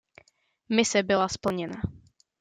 [0.69, 1.81] Mise byla splněna.